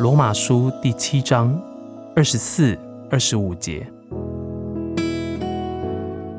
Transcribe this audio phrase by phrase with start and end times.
[0.00, 1.54] 罗马书第七章
[2.16, 2.74] 二十四、
[3.10, 3.86] 二十五节。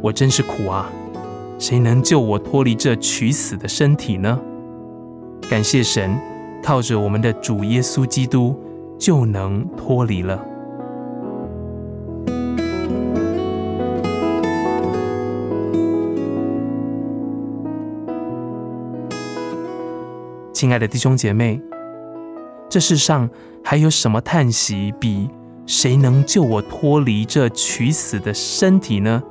[0.02, 0.92] 我真是苦啊！
[1.60, 4.40] 谁能救我脱离这取死的身体呢？
[5.48, 6.18] 感谢神，
[6.64, 8.60] 靠着我们的主耶稣基督，
[8.98, 10.44] 就能脱离了。
[20.52, 21.62] 亲爱的弟兄姐妹，
[22.72, 23.30] 这世上
[23.62, 25.30] 还有什么叹息比
[25.68, 29.22] “谁能救我脱离这取死的身体呢？”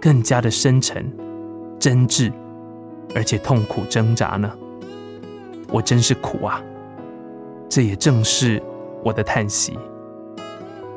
[0.00, 1.12] 更加的深沉、
[1.78, 2.32] 真挚，
[3.14, 4.50] 而且痛苦挣扎呢？
[5.70, 6.62] 我真是苦啊！
[7.68, 8.62] 这也正是
[9.04, 9.78] 我的叹息。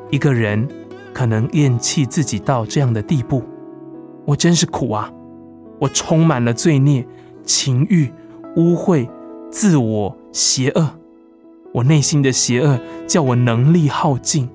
[0.08, 0.66] 一个人
[1.12, 3.42] 可能厌弃自己到这样的地步，
[4.24, 5.12] 我真是苦啊！
[5.78, 7.06] 我充满了罪孽、
[7.44, 8.10] 情欲、
[8.56, 9.06] 污秽、
[9.50, 10.99] 自我、邪恶。
[11.72, 14.48] 我内心的邪恶叫我能力耗尽，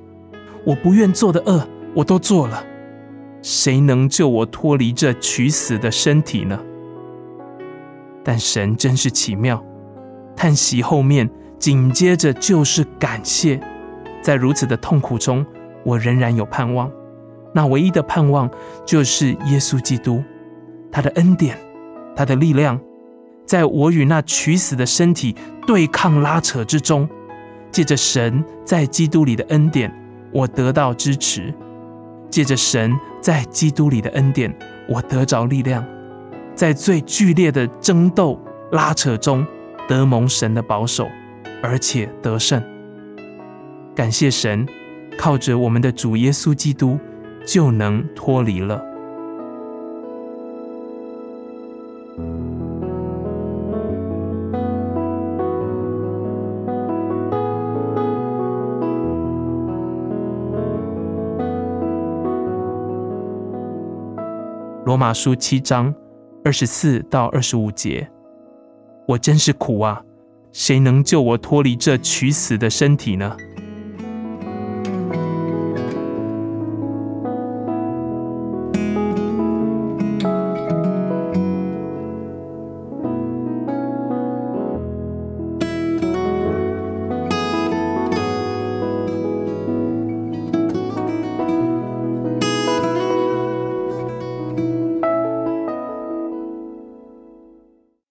[0.65, 2.63] 我不愿做的恶我都做了。
[3.41, 6.59] 谁能救我脱离这取死的身体呢？
[8.23, 9.63] 但神真是奇妙，
[10.35, 13.61] 叹息后面紧接着就是感谢。
[14.21, 15.45] 在如此的痛苦中，
[15.83, 16.91] 我仍然有盼望。
[17.53, 18.49] 那唯一的盼望
[18.83, 20.23] 就是耶稣基督，
[20.91, 21.57] 他的恩典，
[22.15, 22.77] 他的力量，
[23.45, 25.35] 在我与那取死的身体
[25.67, 27.07] 对抗拉扯之中，
[27.71, 29.93] 借着神在基督里的恩典，
[30.31, 31.53] 我得到支持。
[32.29, 34.53] 借着神在基督里的恩典，
[34.89, 35.85] 我得着力量，
[36.53, 38.37] 在最剧烈的争斗
[38.71, 39.45] 拉扯中
[39.87, 41.07] 得蒙神的保守，
[41.61, 42.61] 而且得胜。
[43.95, 44.67] 感谢神，
[45.17, 46.99] 靠着我们的主耶稣基督，
[47.45, 48.83] 就能脱离了。
[64.85, 65.91] 罗马书七章
[66.43, 68.07] 二十四到二十五节，
[69.07, 69.99] 我真是苦啊！
[70.51, 73.35] 谁能救我脱离这取死的身体呢？